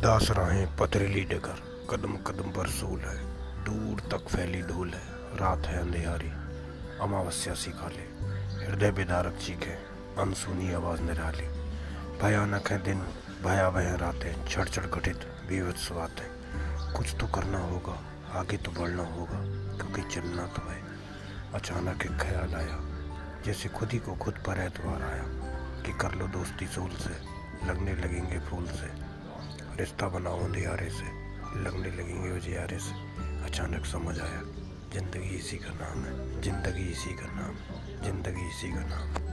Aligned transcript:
उदास 0.00 0.30
राहें, 0.30 0.76
पथरीली 0.76 1.20
डगर 1.28 1.58
कदम 1.90 2.16
कदम 2.16 2.50
पर 2.56 2.66
सूल 2.72 3.00
है, 3.00 3.16
दूर 3.64 4.00
तक 4.08 4.28
फैली 4.28 4.62
धूल 4.62 4.88
है, 4.88 5.00
रात 5.36 5.66
है 5.66 5.76
अंधेरी, 5.78 6.30
अमावस्या 7.04 7.54
सी 7.54 7.70
काले 7.70 8.06
हृदय 8.64 8.90
बेदारक 8.96 9.36
चीखे 9.36 9.74
अनसुनी 10.16 10.72
आवाज़ 10.72 11.00
निराली, 11.02 11.48
भयानक 12.16 12.70
है 12.72 12.78
दिन 12.82 13.02
भया 13.44 13.68
भयावह 13.70 13.96
रातें 14.00 14.46
छड़ 14.48 14.68
छड़ 14.68 14.86
घटित 14.86 15.26
बीभत्स 15.48 15.92
बातें, 15.92 16.28
कुछ 16.96 17.14
तो 17.20 17.26
करना 17.26 17.58
होगा, 17.58 17.96
आगे 18.40 18.56
तो 18.56 18.72
बढ़ना 18.72 19.04
होगा, 19.12 19.40
क्योंकि 19.76 20.02
चलना 20.14 20.46
तो 20.56 20.62
है, 20.70 20.80
अचानक 21.54 22.06
एक 22.06 22.16
ख्याल 22.16 22.54
आया, 22.54 22.78
जैसे 23.44 23.68
खुद 23.68 23.92
ही 23.92 23.98
को 23.98 24.16
खुद 24.16 24.40
पर 24.48 24.64
एतवार 24.64 25.02
आया, 25.02 25.28
कि 25.84 25.92
कर 25.92 26.14
लो 26.14 26.28
दोस्ती 26.38 26.66
सोल 26.66 26.96
से, 27.04 27.14
लगने 27.68 27.94
लगेंगे 27.94 28.38
फूल 28.40 28.66
रिश्ता 29.80 30.08
बनाओ 30.08 30.48
यारे 30.56 30.88
से। 30.90 31.06
लगने 31.62 31.90
लगेंगे 31.90 32.30
उजियारे 32.36 32.78
से। 32.78 32.92
अचानक 33.44 33.84
समझ 33.86 34.18
आया, 34.20 34.42
ज़िंदगी 34.92 35.36
इसी 35.36 35.56
का 35.56 35.72
नाम 35.72 36.04
है, 36.04 36.12
ज़िंदगी 36.42 36.90
इसी 36.90 37.14
का 37.16 37.26
नाम, 37.32 37.54
ज़िंदगी 38.04 38.48
इसी 38.48 38.68
का 38.68 38.84
नाम। 38.84 39.29